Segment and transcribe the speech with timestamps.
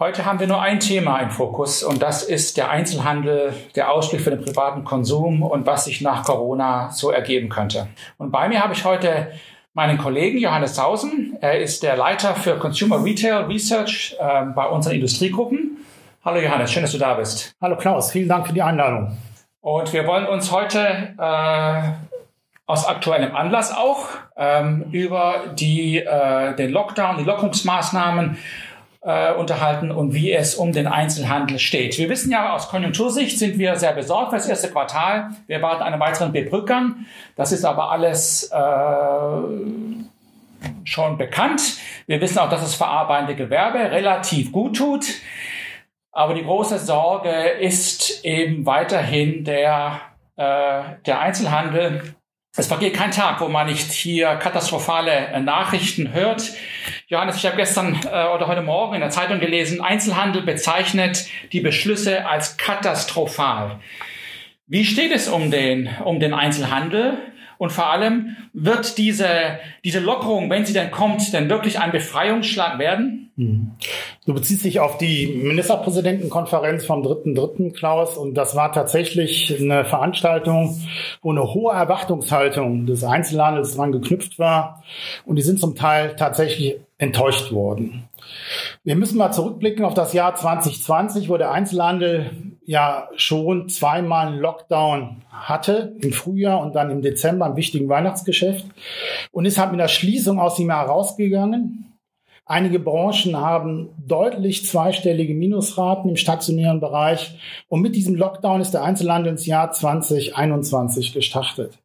[0.00, 4.20] Heute haben wir nur ein Thema im Fokus und das ist der Einzelhandel, der Ausblick
[4.20, 7.88] für den privaten Konsum und was sich nach Corona so ergeben könnte.
[8.16, 9.32] Und bei mir habe ich heute
[9.74, 11.36] meinen Kollegen Johannes Sausen.
[11.40, 15.78] Er ist der Leiter für Consumer Retail Research äh, bei unseren Industriegruppen.
[16.24, 17.56] Hallo Johannes, schön, dass du da bist.
[17.60, 19.18] Hallo Klaus, vielen Dank für die Einladung.
[19.62, 21.82] Und wir wollen uns heute äh,
[22.66, 28.38] aus aktuellem Anlass auch ähm, über die, äh, den Lockdown, die Lockungsmaßnahmen
[29.00, 31.98] äh, unterhalten und wie es um den Einzelhandel steht.
[31.98, 35.30] Wir wissen ja, aus Konjunktursicht sind wir sehr besorgt für das erste Quartal.
[35.46, 37.06] Wir erwarten einen weiteren Bebrückern.
[37.36, 38.58] Das ist aber alles äh,
[40.84, 41.78] schon bekannt.
[42.06, 45.06] Wir wissen auch, dass das verarbeitende Gewerbe relativ gut tut.
[46.10, 50.00] Aber die große Sorge ist eben weiterhin der,
[50.36, 52.14] äh, der Einzelhandel.
[52.58, 56.42] Es vergeht kein Tag, wo man nicht hier katastrophale äh, Nachrichten hört.
[57.06, 61.60] Johannes, ich habe gestern äh, oder heute Morgen in der Zeitung gelesen, Einzelhandel bezeichnet die
[61.60, 63.78] Beschlüsse als katastrophal.
[64.66, 67.18] Wie steht es um den, um den Einzelhandel?
[67.58, 72.80] Und vor allem, wird diese, diese Lockerung, wenn sie denn kommt, denn wirklich ein Befreiungsschlag
[72.80, 73.27] werden?
[73.38, 73.70] Mhm.
[74.26, 77.72] Du beziehst dich auf die Ministerpräsidentenkonferenz vom 3.3.
[77.72, 80.76] Klaus und das war tatsächlich eine Veranstaltung,
[81.22, 84.82] wo eine hohe Erwartungshaltung des Einzelhandels dran geknüpft war
[85.24, 88.08] und die sind zum Teil tatsächlich enttäuscht worden.
[88.82, 92.30] Wir müssen mal zurückblicken auf das Jahr 2020, wo der Einzelhandel
[92.64, 98.66] ja schon zweimal einen Lockdown hatte, im Frühjahr und dann im Dezember im wichtigen Weihnachtsgeschäft
[99.30, 101.87] und ist halt mit der Schließung aus dem Jahr rausgegangen.
[102.48, 107.38] Einige Branchen haben deutlich zweistellige Minusraten im stationären Bereich
[107.68, 111.78] und mit diesem Lockdown ist der Einzelhandel ins Jahr 2021 gestartet.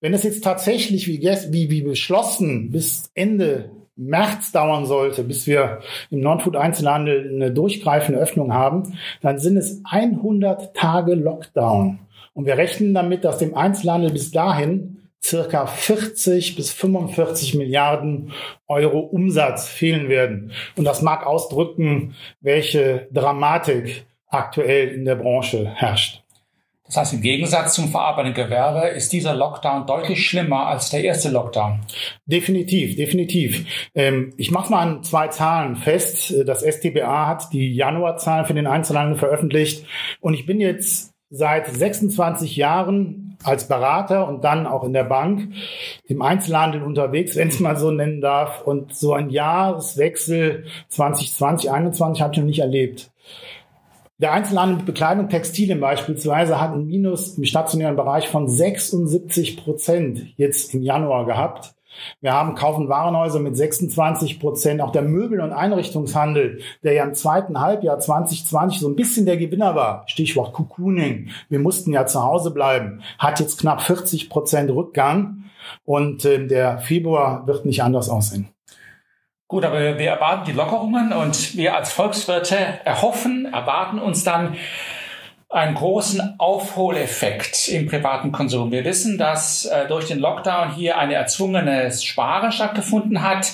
[0.00, 5.80] Wenn es jetzt tatsächlich wie, wie, wie beschlossen bis Ende März dauern sollte, bis wir
[6.12, 11.98] im Non-Food-Einzelhandel eine durchgreifende Öffnung haben, dann sind es 100 Tage Lockdown.
[12.32, 18.32] Und wir rechnen damit, dass dem Einzelhandel bis dahin circa 40 bis 45 Milliarden
[18.68, 20.52] Euro Umsatz fehlen werden.
[20.76, 26.22] Und das mag ausdrücken, welche Dramatik aktuell in der Branche herrscht.
[26.86, 31.30] Das heißt, im Gegensatz zum verarbeitenden Gewerbe ist dieser Lockdown deutlich schlimmer als der erste
[31.30, 31.80] Lockdown.
[32.26, 33.88] Definitiv, definitiv.
[33.94, 36.32] Ähm, ich mache mal an zwei Zahlen fest.
[36.46, 39.84] Das STBA hat die Januarzahlen für den Einzelhandel veröffentlicht
[40.20, 45.52] und ich bin jetzt seit 26 Jahren als Berater und dann auch in der Bank
[46.06, 48.62] im Einzelhandel unterwegs, wenn ich es mal so nennen darf.
[48.62, 53.10] Und so ein Jahreswechsel 2020, 2021 habe ich noch nicht erlebt.
[54.18, 60.32] Der Einzelhandel mit Bekleidung, Textilien beispielsweise hat ein Minus im stationären Bereich von 76 Prozent
[60.36, 61.75] jetzt im Januar gehabt.
[62.20, 64.80] Wir haben Kaufen Warenhäuser mit 26 Prozent.
[64.80, 69.36] Auch der Möbel- und Einrichtungshandel, der ja im zweiten Halbjahr 2020 so ein bisschen der
[69.36, 74.70] Gewinner war, Stichwort Cocooning, wir mussten ja zu Hause bleiben, hat jetzt knapp 40 Prozent
[74.70, 75.44] Rückgang.
[75.84, 78.48] Und äh, der Februar wird nicht anders aussehen.
[79.48, 84.56] Gut, aber wir erwarten die Lockerungen und wir als Volkswirte erhoffen, erwarten uns dann
[85.48, 88.72] einen großen Aufholeffekt im privaten Konsum.
[88.72, 93.52] Wir wissen, dass äh, durch den Lockdown hier eine erzwungene Sparen stattgefunden hat.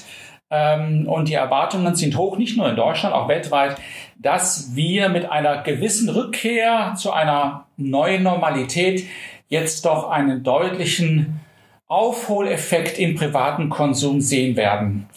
[0.51, 3.77] Ähm, und die Erwartungen sind hoch, nicht nur in Deutschland, auch weltweit,
[4.17, 9.07] dass wir mit einer gewissen Rückkehr zu einer neuen Normalität
[9.49, 11.41] jetzt doch einen deutlichen
[11.89, 15.09] Aufholeffekt im privaten Konsum sehen werden.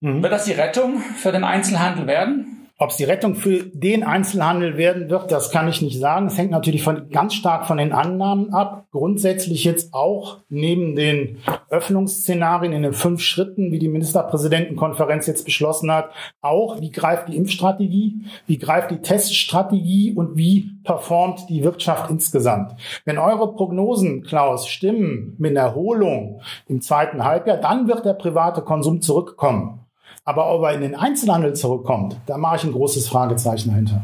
[0.00, 0.22] Mhm.
[0.22, 2.53] Wird das die Rettung für den Einzelhandel werden?
[2.84, 6.26] Ob es die Rettung für den Einzelhandel werden wird, das kann ich nicht sagen.
[6.26, 8.88] Es hängt natürlich von, ganz stark von den Annahmen ab.
[8.90, 11.38] Grundsätzlich jetzt auch neben den
[11.70, 16.10] Öffnungsszenarien in den fünf Schritten, wie die Ministerpräsidentenkonferenz jetzt beschlossen hat,
[16.42, 22.74] auch wie greift die Impfstrategie, wie greift die Teststrategie und wie performt die Wirtschaft insgesamt.
[23.06, 28.60] Wenn eure Prognosen, Klaus, stimmen mit einer Erholung im zweiten Halbjahr, dann wird der private
[28.60, 29.83] Konsum zurückkommen.
[30.24, 34.02] Aber ob er in den Einzelhandel zurückkommt, da mache ich ein großes Fragezeichen dahinter.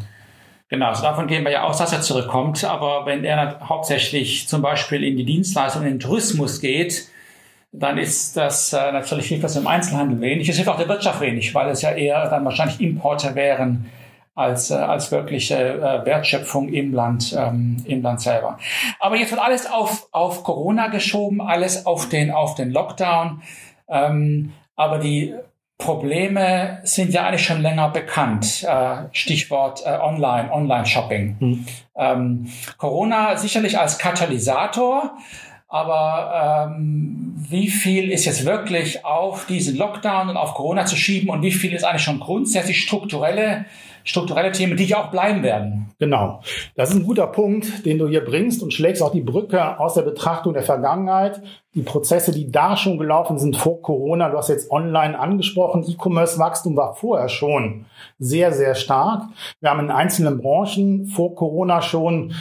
[0.69, 2.65] Genau, also davon gehen wir ja aus, dass er zurückkommt.
[2.65, 7.09] Aber wenn er hauptsächlich zum Beispiel in die Dienstleistung, in den Tourismus geht,
[7.73, 10.49] dann ist das äh, natürlich nicht was im Einzelhandel wenig.
[10.49, 13.87] Es hilft auch der Wirtschaft wenig, weil es ja eher dann wahrscheinlich Importe wären
[14.35, 18.59] als, äh, als wirkliche äh, Wertschöpfung im Land, ähm, im Land selber.
[18.99, 23.43] Aber jetzt wird alles auf, auf Corona geschoben, alles auf den, auf den Lockdown.
[23.89, 25.35] Ähm, aber die
[25.81, 28.63] Probleme sind ja eigentlich schon länger bekannt.
[28.63, 31.37] Äh, Stichwort äh, Online, Online-Shopping.
[31.41, 31.67] Hm.
[31.97, 32.47] Ähm,
[32.79, 35.17] Corona sicherlich als Katalysator,
[35.67, 41.31] aber ähm, wie viel ist jetzt wirklich auf diesen Lockdown und auf Corona zu schieben
[41.31, 43.65] und wie viel ist eigentlich schon grundsätzlich strukturelle
[44.05, 45.93] strukturelle Themen, die ja auch bleiben werden.
[45.99, 46.41] Genau.
[46.77, 49.95] Das ist ein guter Punkt, den du hier bringst und schlägst auch die Brücke aus
[49.95, 51.43] der Betrachtung der Vergangenheit.
[51.75, 56.77] Die Prozesse, die da schon gelaufen sind vor Corona, du hast jetzt online angesprochen, E-Commerce-Wachstum
[56.77, 57.87] war vorher schon
[58.19, 59.25] sehr, sehr stark.
[59.61, 62.33] Wir haben in einzelnen Branchen vor Corona schon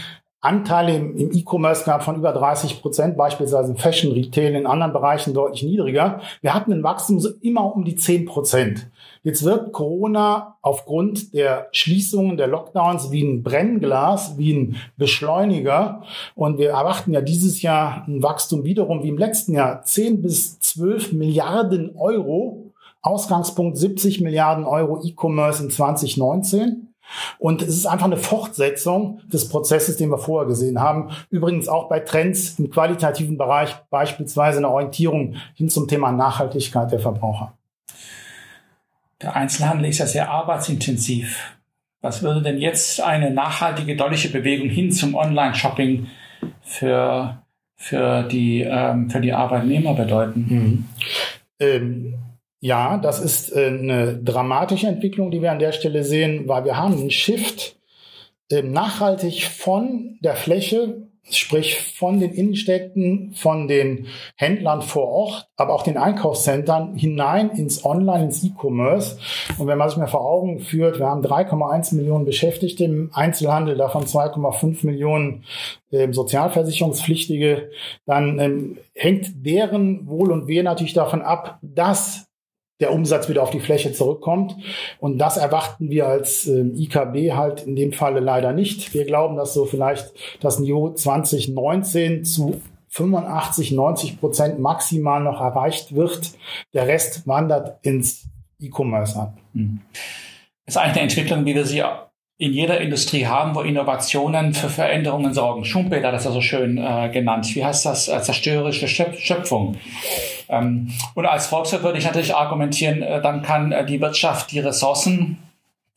[0.42, 5.34] Anteile im, E-Commerce gehabt von über 30 Prozent, beispielsweise im Fashion Retail, in anderen Bereichen
[5.34, 6.22] deutlich niedriger.
[6.42, 8.90] Wir hatten ein Wachstum immer um die 10 Prozent.
[9.22, 16.04] Jetzt wird Corona aufgrund der Schließungen, der Lockdowns wie ein Brennglas, wie ein Beschleuniger.
[16.36, 20.58] Und wir erwarten ja dieses Jahr ein Wachstum wiederum wie im letzten Jahr 10 bis
[20.62, 22.72] 12 Milliarden Euro.
[23.02, 26.89] Ausgangspunkt 70 Milliarden Euro E-Commerce in 2019.
[27.38, 31.10] Und es ist einfach eine Fortsetzung des Prozesses, den wir vorher gesehen haben.
[31.30, 37.00] Übrigens auch bei Trends im qualitativen Bereich, beispielsweise eine Orientierung hin zum Thema Nachhaltigkeit der
[37.00, 37.54] Verbraucher.
[39.22, 41.58] Der Einzelhandel ist ja sehr arbeitsintensiv.
[42.02, 46.08] Was würde denn jetzt eine nachhaltige, deutliche Bewegung hin zum Online-Shopping
[46.62, 47.42] für,
[47.76, 50.46] für, die, ähm, für die Arbeitnehmer bedeuten?
[50.50, 50.86] Mhm.
[51.60, 52.09] Ähm,
[52.62, 56.78] ja, das ist äh, eine dramatische Entwicklung, die wir an der Stelle sehen, weil wir
[56.78, 57.78] haben einen Shift
[58.52, 65.74] äh, nachhaltig von der Fläche, sprich von den Innenstädten, von den Händlern vor Ort, aber
[65.74, 69.20] auch den Einkaufszentren hinein ins Online, ins E-Commerce.
[69.58, 73.78] Und wenn man sich mal vor Augen führt, wir haben 3,1 Millionen Beschäftigte im Einzelhandel,
[73.78, 75.46] davon 2,5 Millionen
[75.92, 77.70] äh, Sozialversicherungspflichtige,
[78.06, 82.29] dann ähm, hängt deren Wohl und Wehe natürlich davon ab, dass
[82.80, 84.56] der Umsatz wieder auf die Fläche zurückkommt.
[85.00, 88.94] Und das erwarten wir als äh, IKB halt in dem Falle leider nicht.
[88.94, 95.94] Wir glauben, dass so vielleicht das Niveau 2019 zu 85, 90 Prozent maximal noch erreicht
[95.94, 96.32] wird.
[96.74, 98.26] Der Rest wandert ins
[98.60, 99.38] E-Commerce ab.
[99.54, 101.84] Das ist eigentlich eine Entwicklung, wie wir sie
[102.38, 105.66] in jeder Industrie haben, wo Innovationen für Veränderungen sorgen.
[105.66, 107.54] Schumpeter hat das ja so schön äh, genannt.
[107.54, 108.08] Wie heißt das?
[108.08, 109.76] Äh, zerstörerische Schöpfung.
[110.50, 114.60] Ähm, und als Volkswirt würde ich natürlich argumentieren, äh, dann kann äh, die Wirtschaft die
[114.60, 115.38] Ressourcen,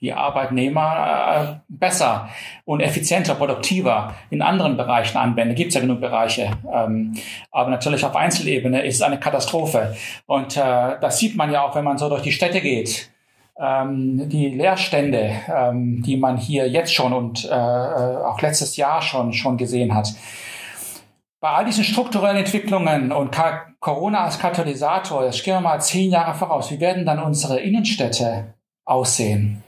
[0.00, 2.28] die Arbeitnehmer äh, besser
[2.64, 5.54] und effizienter, produktiver in anderen Bereichen anwenden.
[5.54, 6.50] Gibt es ja genug Bereiche.
[6.72, 7.16] Ähm,
[7.50, 9.96] aber natürlich auf Einzelebene ist es eine Katastrophe.
[10.26, 13.10] Und das sieht man ja auch, wenn man so durch die Städte geht
[13.58, 15.30] ähm, die Leerstände,
[15.74, 20.08] die man hier jetzt schon und auch letztes Jahr schon, schon gesehen hat.
[21.38, 23.30] Bei all diesen strukturellen Entwicklungen und
[23.82, 28.54] Corona als Katalysator, das gehen wir mal zehn Jahre voraus, wie werden dann unsere Innenstädte
[28.84, 29.64] aussehen?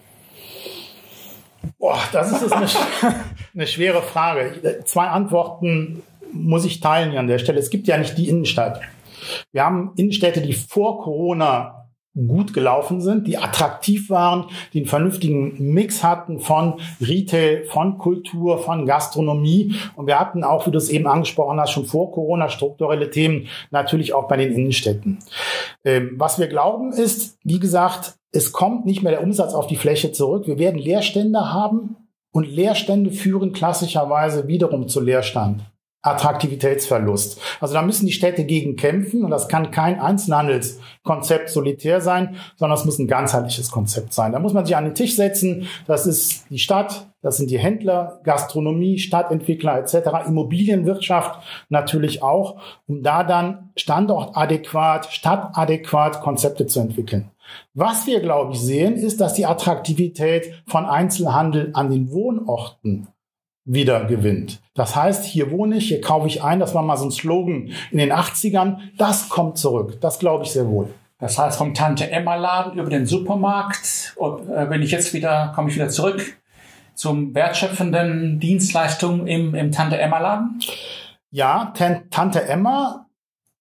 [1.80, 2.68] Boah, das ist eine,
[3.54, 4.84] eine schwere Frage.
[4.84, 7.58] Zwei Antworten muss ich teilen an der Stelle.
[7.58, 8.80] Es gibt ja nicht die Innenstadt.
[9.50, 11.83] Wir haben Innenstädte, die vor Corona
[12.14, 18.58] gut gelaufen sind, die attraktiv waren, die einen vernünftigen Mix hatten von Retail, von Kultur,
[18.58, 19.74] von Gastronomie.
[19.96, 23.48] Und wir hatten auch, wie du es eben angesprochen hast, schon vor Corona strukturelle Themen
[23.70, 25.18] natürlich auch bei den Innenstädten.
[25.84, 29.76] Ähm, was wir glauben ist, wie gesagt, es kommt nicht mehr der Umsatz auf die
[29.76, 30.46] Fläche zurück.
[30.46, 31.96] Wir werden Leerstände haben
[32.32, 35.62] und Leerstände führen klassischerweise wiederum zu Leerstand.
[36.04, 37.40] Attraktivitätsverlust.
[37.60, 42.78] Also da müssen die Städte gegen kämpfen und das kann kein Einzelhandelskonzept solitär sein, sondern
[42.78, 44.32] es muss ein ganzheitliches Konzept sein.
[44.32, 45.66] Da muss man sich an den Tisch setzen.
[45.86, 53.02] Das ist die Stadt, das sind die Händler, Gastronomie, Stadtentwickler etc., Immobilienwirtschaft natürlich auch, um
[53.02, 57.30] da dann standortadäquat, stadtadäquat Konzepte zu entwickeln.
[57.72, 63.08] Was wir, glaube ich, sehen, ist, dass die Attraktivität von Einzelhandel an den Wohnorten
[63.64, 64.60] wieder gewinnt.
[64.74, 66.60] Das heißt, hier wohne ich, hier kaufe ich ein.
[66.60, 68.78] Das war mal so ein Slogan in den 80ern.
[68.98, 70.00] Das kommt zurück.
[70.00, 70.92] Das glaube ich sehr wohl.
[71.18, 74.14] Das heißt, vom Tante Emma Laden über den Supermarkt.
[74.16, 76.36] Und äh, wenn ich jetzt wieder, komme ich wieder zurück
[76.94, 80.60] zum wertschöpfenden Dienstleistung im, im Tante Emma Laden?
[81.30, 81.72] Ja,
[82.10, 83.06] Tante Emma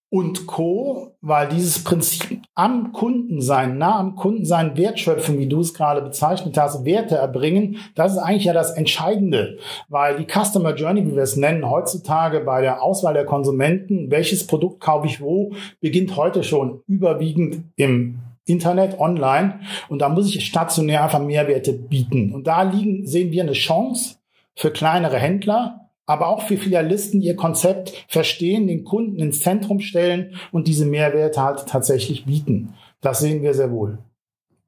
[0.10, 5.62] und Co., weil dieses Prinzip am Kunden sein, nah am Kunden sein, Wertschöpfen, wie du
[5.62, 9.58] es gerade bezeichnet hast, Werte erbringen, das ist eigentlich ja das Entscheidende,
[9.90, 14.46] weil die Customer Journey, wie wir es nennen, heutzutage bei der Auswahl der Konsumenten, welches
[14.46, 19.62] Produkt kaufe ich wo, beginnt heute schon überwiegend im Internet, online.
[19.88, 22.34] Und da muss ich stationär einfach Mehrwerte bieten.
[22.34, 24.18] Und da liegen, sehen wir eine Chance
[24.56, 30.36] für kleinere Händler, aber auch für Filialisten ihr Konzept verstehen, den Kunden ins Zentrum stellen
[30.52, 32.74] und diese Mehrwerte halt tatsächlich bieten.
[33.02, 34.00] Das sehen wir sehr wohl.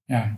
[0.07, 0.37] Ja.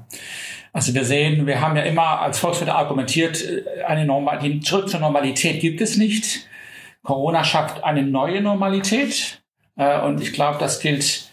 [0.74, 3.44] Also wir sehen, wir haben ja immer als Volkswirt argumentiert,
[3.86, 6.48] eine Normal die Schritt zur Normalität gibt es nicht.
[7.04, 9.42] Corona schafft eine neue Normalität.
[9.76, 11.32] Äh, und ich glaube, das gilt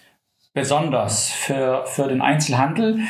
[0.53, 3.01] besonders für, für den Einzelhandel,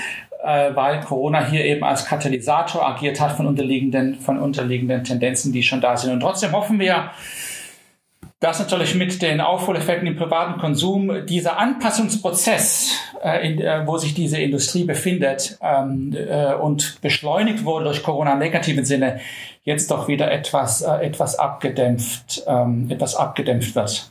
[0.44, 5.62] äh, weil Corona hier eben als Katalysator agiert hat von unterliegenden, von unterliegenden Tendenzen, die
[5.62, 6.12] schon da sind.
[6.12, 7.10] Und trotzdem hoffen wir,
[8.40, 14.12] dass natürlich mit den Aufholeffekten im privaten Konsum dieser Anpassungsprozess, äh, in, äh, wo sich
[14.12, 19.20] diese Industrie befindet ähm, äh, und beschleunigt wurde durch Corona im negativen Sinne,
[19.62, 24.10] jetzt doch wieder etwas, äh, etwas abgedämpft, ähm, etwas abgedämpft wird.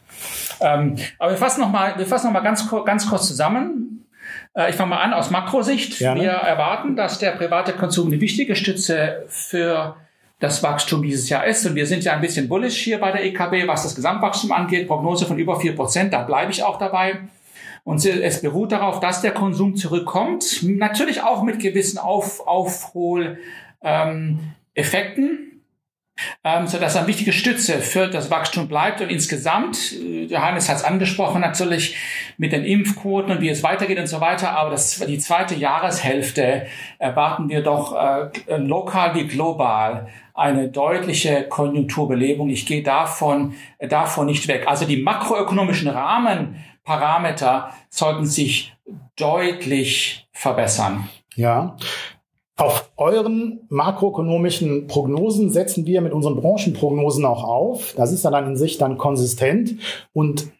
[0.61, 4.02] Ähm, aber wir fassen nochmal, noch ganz, ganz kurz zusammen.
[4.55, 5.99] Äh, ich fange mal an aus Makrosicht.
[5.99, 6.21] Gerne.
[6.21, 9.95] Wir erwarten, dass der private Konsum eine wichtige Stütze für
[10.39, 11.65] das Wachstum dieses Jahr ist.
[11.65, 14.87] Und wir sind ja ein bisschen bullish hier bei der EKB, was das Gesamtwachstum angeht.
[14.87, 17.21] Prognose von über vier Prozent, da bleibe ich auch dabei.
[17.85, 20.63] Und es beruht darauf, dass der Konsum zurückkommt.
[20.63, 23.41] Natürlich auch mit gewissen Auf, Aufholeffekten.
[23.83, 25.52] Ähm,
[26.43, 30.77] ähm, so dass eine wichtige Stütze für das Wachstum bleibt und insgesamt, äh, Johannes hat
[30.77, 31.95] es angesprochen, natürlich
[32.37, 36.67] mit den Impfquoten und wie es weitergeht und so weiter, aber das, die zweite Jahreshälfte
[36.99, 42.49] erwarten wir doch äh, lokal wie global eine deutliche Konjunkturbelebung.
[42.49, 44.65] Ich gehe davon, äh, davon nicht weg.
[44.67, 48.75] Also die makroökonomischen Rahmenparameter sollten sich
[49.15, 51.09] deutlich verbessern.
[51.35, 51.77] Ja,
[52.55, 57.93] auf euren makroökonomischen Prognosen setzen wir mit unseren Branchenprognosen auch auf.
[57.97, 59.75] Das ist dann in sich dann konsistent
[60.13, 60.51] und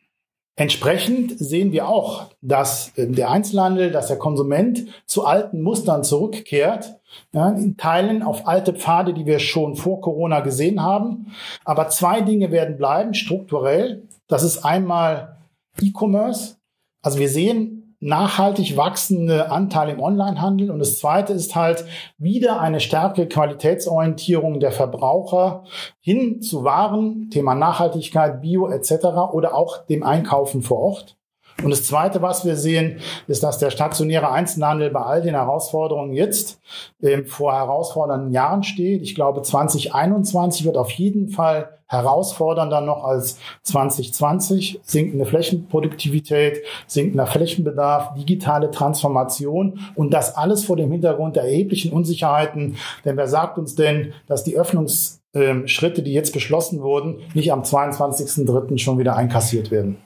[0.55, 6.99] Entsprechend sehen wir auch, dass äh, der Einzelhandel, dass der Konsument zu alten Mustern zurückkehrt,
[7.31, 11.33] ja, in Teilen auf alte Pfade, die wir schon vor Corona gesehen haben.
[11.65, 14.03] Aber zwei Dinge werden bleiben, strukturell.
[14.27, 15.37] Das ist einmal
[15.81, 16.57] E-Commerce.
[17.01, 20.69] Also wir sehen nachhaltig wachsende Anteil im Onlinehandel.
[20.69, 21.85] Und das zweite ist halt
[22.17, 25.63] wieder eine stärkere Qualitätsorientierung der Verbraucher
[25.99, 29.05] hin zu Waren, Thema Nachhaltigkeit, Bio etc.
[29.31, 31.17] oder auch dem Einkaufen vor Ort.
[31.61, 36.13] Und das Zweite, was wir sehen, ist, dass der stationäre Einzelhandel bei all den Herausforderungen
[36.13, 36.59] jetzt
[37.01, 39.01] äh, vor herausfordernden Jahren steht.
[39.01, 44.79] Ich glaube, 2021 wird auf jeden Fall herausfordernder noch als 2020.
[44.83, 52.77] Sinkende Flächenproduktivität, sinkender Flächenbedarf, digitale Transformation und das alles vor dem Hintergrund der erheblichen Unsicherheiten.
[53.05, 58.79] Denn wer sagt uns denn, dass die Öffnungsschritte, die jetzt beschlossen wurden, nicht am 22.03.
[58.79, 59.97] schon wieder einkassiert werden?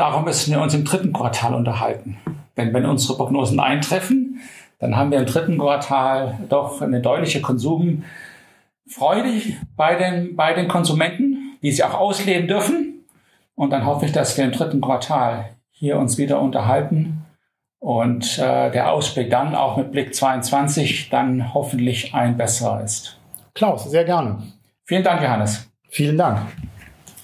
[0.00, 2.16] Darum müssen wir uns im dritten Quartal unterhalten.
[2.56, 4.40] Denn wenn unsere Prognosen eintreffen,
[4.78, 8.02] dann haben wir im dritten Quartal doch eine deutliche Konsumfreude
[9.76, 13.04] bei den, bei den Konsumenten, die sie auch ausleben dürfen.
[13.54, 17.26] Und dann hoffe ich, dass wir im dritten Quartal hier uns wieder unterhalten
[17.78, 23.20] und äh, der Ausblick dann auch mit Blick 22 dann hoffentlich ein besserer ist.
[23.52, 24.38] Klaus, sehr gerne.
[24.86, 25.70] Vielen Dank, Johannes.
[25.90, 26.40] Vielen Dank